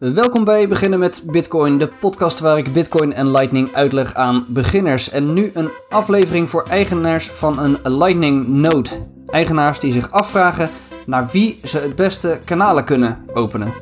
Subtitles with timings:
[0.00, 5.10] Welkom bij Beginnen met Bitcoin, de podcast waar ik Bitcoin en Lightning uitleg aan beginners.
[5.10, 8.90] En nu een aflevering voor eigenaars van een Lightning Node.
[9.26, 10.68] Eigenaars die zich afvragen
[11.06, 13.72] naar wie ze het beste kanalen kunnen openen.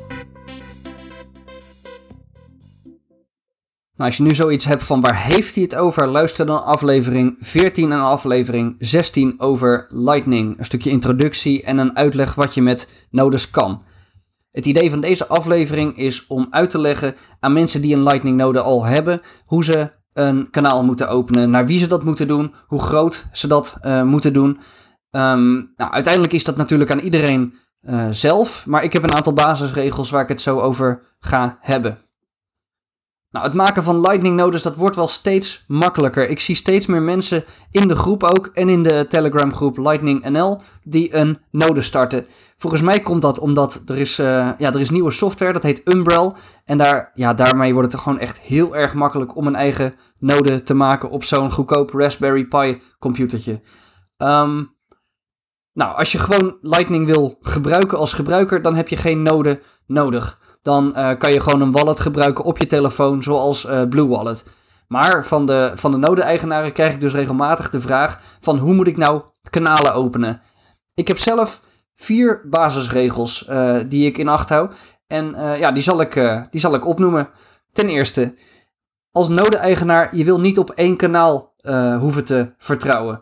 [3.95, 7.37] Nou, als je nu zoiets hebt van waar heeft hij het over, luister dan aflevering
[7.39, 10.57] 14 en aflevering 16 over Lightning.
[10.57, 13.81] Een stukje introductie en een uitleg wat je met nodes kan.
[14.51, 18.37] Het idee van deze aflevering is om uit te leggen aan mensen die een Lightning
[18.37, 22.53] node al hebben, hoe ze een kanaal moeten openen, naar wie ze dat moeten doen,
[22.67, 24.49] hoe groot ze dat uh, moeten doen.
[25.11, 29.33] Um, nou, uiteindelijk is dat natuurlijk aan iedereen uh, zelf, maar ik heb een aantal
[29.33, 31.97] basisregels waar ik het zo over ga hebben.
[33.31, 36.29] Nou, het maken van Lightning nodes, dat wordt wel steeds makkelijker.
[36.29, 40.29] Ik zie steeds meer mensen in de groep ook en in de Telegram groep Lightning
[40.29, 42.25] NL die een node starten.
[42.57, 44.25] Volgens mij komt dat omdat er is, uh,
[44.57, 46.35] ja, er is nieuwe software, dat heet Umbrel.
[46.65, 50.63] En daar, ja, daarmee wordt het gewoon echt heel erg makkelijk om een eigen node
[50.63, 53.61] te maken op zo'n goedkoop Raspberry Pi computertje.
[54.17, 54.77] Um,
[55.73, 60.39] nou, als je gewoon Lightning wil gebruiken als gebruiker, dan heb je geen node nodig
[60.61, 64.45] dan uh, kan je gewoon een wallet gebruiken op je telefoon, zoals uh, Blue Wallet.
[64.87, 68.87] Maar van de, van de node-eigenaren krijg ik dus regelmatig de vraag van hoe moet
[68.87, 70.41] ik nou kanalen openen?
[70.93, 71.61] Ik heb zelf
[71.95, 74.69] vier basisregels uh, die ik in acht hou.
[75.07, 76.13] En ja, die zal, ik,
[76.51, 77.29] die zal ik opnoemen.
[77.71, 78.33] Ten eerste,
[79.11, 81.53] als node-eigenaar, je wil niet op één kanaal
[81.99, 83.21] hoeven te vertrouwen.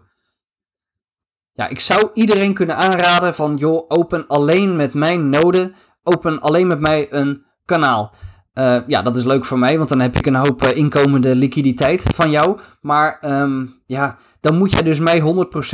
[1.53, 5.73] Ja, ik zou iedereen kunnen aanraden van, joh, open alleen met mijn node
[6.07, 8.13] open alleen met mij een kanaal.
[8.53, 11.35] Uh, ja, dat is leuk voor mij, want dan heb ik een hoop uh, inkomende
[11.35, 12.57] liquiditeit van jou.
[12.81, 15.23] Maar um, ja, dan moet jij dus mij 100%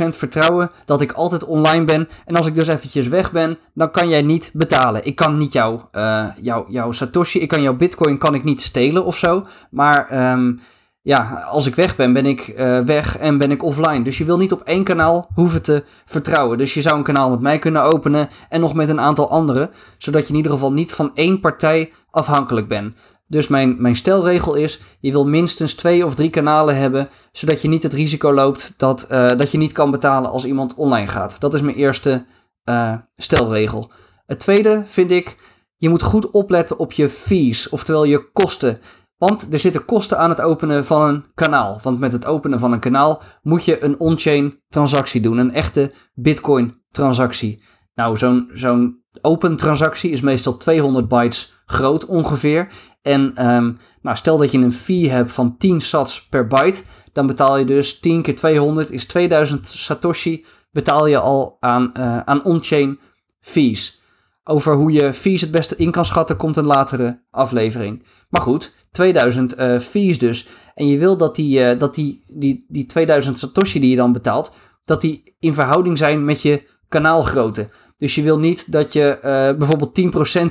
[0.08, 2.08] vertrouwen dat ik altijd online ben.
[2.24, 5.04] En als ik dus eventjes weg ben, dan kan jij niet betalen.
[5.06, 8.62] Ik kan niet jou, uh, jou, jouw Satoshi, ik kan jouw Bitcoin kan ik niet
[8.62, 9.46] stelen of zo.
[9.70, 10.60] Maar um,
[11.04, 14.04] ja, als ik weg ben, ben ik uh, weg en ben ik offline.
[14.04, 16.58] Dus je wil niet op één kanaal hoeven te vertrouwen.
[16.58, 19.70] Dus je zou een kanaal met mij kunnen openen en nog met een aantal anderen,
[19.98, 22.94] zodat je in ieder geval niet van één partij afhankelijk bent.
[23.26, 27.68] Dus mijn, mijn stelregel is, je wil minstens twee of drie kanalen hebben, zodat je
[27.68, 31.40] niet het risico loopt dat, uh, dat je niet kan betalen als iemand online gaat.
[31.40, 32.24] Dat is mijn eerste
[32.68, 33.90] uh, stelregel.
[34.26, 35.36] Het tweede vind ik,
[35.76, 38.80] je moet goed opletten op je fees, oftewel je kosten.
[39.24, 41.80] Want er zitten kosten aan het openen van een kanaal.
[41.82, 45.38] Want met het openen van een kanaal moet je een on-chain transactie doen.
[45.38, 47.62] Een echte Bitcoin transactie.
[47.94, 48.16] Nou,
[48.52, 52.68] zo'n open transactie is meestal 200 bytes groot ongeveer.
[53.02, 56.82] En um, nou, stel dat je een fee hebt van 10 sats per byte.
[57.12, 60.44] Dan betaal je dus 10 keer 200 is 2000 satoshi.
[60.70, 62.98] Betaal je al aan, uh, aan on-chain
[63.40, 64.02] fees.
[64.44, 68.04] Over hoe je fees het beste in kan schatten komt een latere aflevering.
[68.28, 70.48] Maar goed, 2000 uh, fees dus.
[70.74, 74.12] En je wil dat, die, uh, dat die, die, die 2000 Satoshi die je dan
[74.12, 74.52] betaalt,
[74.84, 77.68] dat die in verhouding zijn met je kanaalgrootte.
[77.96, 80.00] Dus je wil niet dat je uh, bijvoorbeeld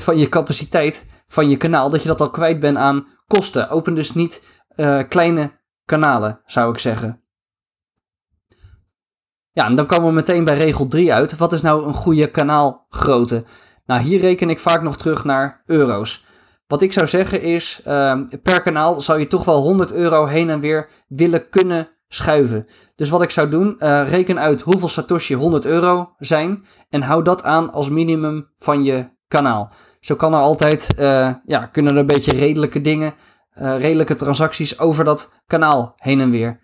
[0.02, 3.70] 10% van je capaciteit van je kanaal, dat je dat al kwijt bent aan kosten.
[3.70, 4.44] Open dus niet
[5.08, 5.52] kleine
[5.86, 7.24] kanalen, zou ik zeggen.
[9.52, 11.38] Ja, en dan komen we meteen bij regel 3 uit.
[11.38, 13.44] Wat is nou een goede kanaalgrootte?
[13.86, 16.26] Nou, hier reken ik vaak nog terug naar euro's.
[16.74, 20.50] Wat ik zou zeggen is, uh, per kanaal zou je toch wel 100 euro heen
[20.50, 22.68] en weer willen kunnen schuiven.
[22.96, 27.24] Dus wat ik zou doen, uh, reken uit hoeveel Satoshi 100 euro zijn en hou
[27.24, 29.72] dat aan als minimum van je kanaal.
[30.00, 33.14] Zo kan er altijd, uh, ja, kunnen er een beetje redelijke dingen,
[33.62, 36.60] uh, redelijke transacties over dat kanaal heen en weer.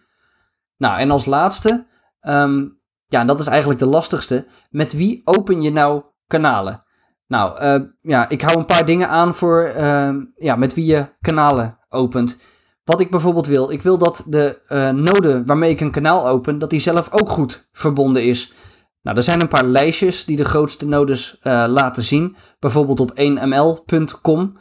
[0.77, 1.87] Nou, en als laatste,
[2.21, 6.83] um, ja, dat is eigenlijk de lastigste, met wie open je nou kanalen?
[7.29, 11.05] Nou, uh, ja, ik hou een paar dingen aan voor uh, ja, met wie je
[11.21, 12.37] kanalen opent.
[12.83, 16.59] Wat ik bijvoorbeeld wil, ik wil dat de uh, node waarmee ik een kanaal open,
[16.59, 18.53] dat die zelf ook goed verbonden is.
[19.01, 22.35] Nou, er zijn een paar lijstjes die de grootste nodes laten zien.
[22.59, 24.57] Bijvoorbeeld op 1ml.com.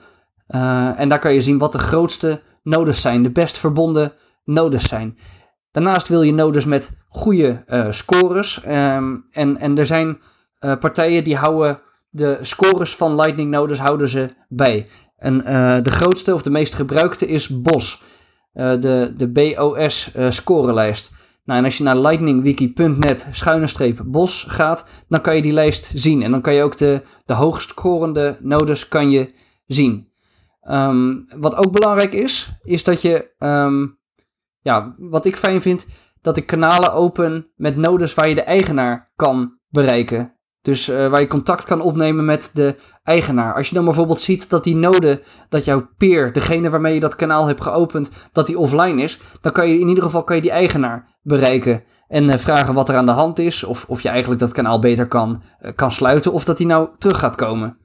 [0.97, 4.12] en daar kan je zien wat de grootste nodes zijn, de best verbonden
[4.44, 5.19] nodes zijn.
[5.71, 8.64] Daarnaast wil je nodes met goede scores.
[8.67, 10.21] Um, en, en er zijn
[10.59, 11.81] partijen die houden
[12.19, 14.87] de scores van Lightning nodes houden ze bij.
[15.17, 18.03] En uh, de grootste of de meest gebruikte is BOS.
[18.55, 21.11] Uh, de, de BOS uh, scorelijst.
[21.44, 25.91] Nou, en als je naar lightningwiki.net schuine streep BOS gaat, dan kan je die lijst
[25.94, 26.23] zien.
[26.23, 29.32] En dan kan je ook de, de hoogst scorende nodes kan je
[29.67, 30.09] zien.
[30.71, 33.99] Um, wat ook belangrijk is, is dat je, um,
[34.61, 35.87] ja, wat ik fijn vind,
[36.21, 40.38] dat ik kanalen open met nodes waar je de eigenaar kan bereiken.
[40.69, 43.55] Dus uh, waar je contact kan opnemen met de eigenaar.
[43.55, 47.17] Als je dan bijvoorbeeld ziet dat die node, dat jouw peer, degene waarmee je dat
[47.17, 50.43] kanaal hebt geopend, dat die offline is, dan kan je in ieder geval kan je
[50.43, 51.85] die eigenaar bereiken.
[52.09, 53.65] En uh, vragen wat er aan de hand is.
[53.65, 56.32] Of, of je eigenlijk dat kanaal beter kan, uh, kan sluiten.
[56.32, 57.79] Of dat die nou terug gaat komen.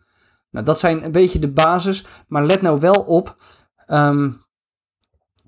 [0.52, 2.06] Nou, dat zijn een beetje de basis.
[2.28, 3.36] Maar let nou wel op.
[3.88, 4.43] Um,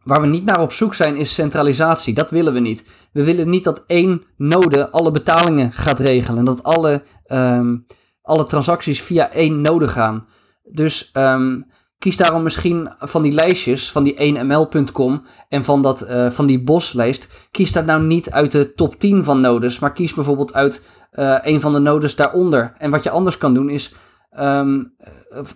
[0.06, 2.14] Waar we niet naar op zoek zijn is centralisatie.
[2.14, 2.84] Dat willen we niet.
[3.12, 6.38] We willen niet dat één node alle betalingen gaat regelen.
[6.38, 7.86] En dat alle, um,
[8.22, 10.28] alle transacties via één node gaan.
[10.64, 11.66] Dus um,
[12.00, 16.64] kies daarom misschien van die lijstjes, van die 1ml.com en van, dat, uh, van die
[16.64, 17.48] boslijst.
[17.52, 20.82] Kies daar nou niet uit de top 10 van nodes, maar kies bijvoorbeeld uit
[21.14, 22.74] uh, een van de nodes daaronder.
[22.78, 23.94] En wat je anders kan doen is
[24.40, 24.94] um,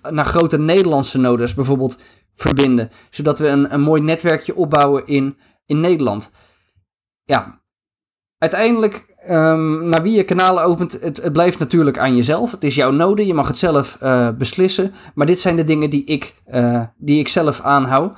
[0.09, 1.97] naar grote Nederlandse nodes bijvoorbeeld
[2.41, 2.91] verbinden.
[3.09, 6.31] Zodat we een, een mooi netwerkje opbouwen in, in Nederland.
[7.23, 7.61] Ja,
[8.37, 12.51] uiteindelijk, um, naar wie je kanalen opent, het, het, blijft natuurlijk aan jezelf.
[12.51, 14.91] Het is jouw node, je mag het zelf uh, beslissen.
[15.13, 18.17] Maar dit zijn de dingen die ik, uh, die ik zelf aanhoud.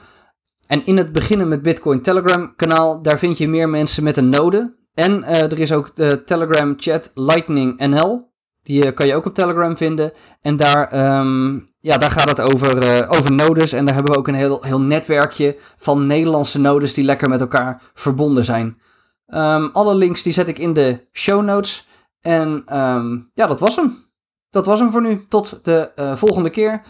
[0.67, 4.29] En in het beginnen met Bitcoin Telegram kanaal, daar vind je meer mensen met een
[4.29, 4.75] node.
[4.93, 8.30] En uh, er is ook de Telegram chat Lightning NL.
[8.63, 10.11] Die kan je ook op Telegram vinden.
[10.41, 13.73] En daar, um, ja, daar gaat het over, uh, over nodes.
[13.73, 17.41] En daar hebben we ook een heel, heel netwerkje van Nederlandse nodes die lekker met
[17.41, 18.81] elkaar verbonden zijn.
[19.27, 21.87] Um, alle links die zet ik in de show notes.
[22.21, 24.09] En um, ja, dat was hem.
[24.49, 25.25] Dat was hem voor nu.
[25.27, 26.81] Tot de uh, volgende keer.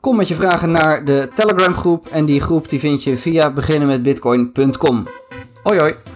[0.00, 2.06] Kom met je vragen naar de Telegram groep.
[2.06, 5.08] En die groep die vind je via beginnenmetbitcoin.com.
[5.62, 6.15] Hoi hoi.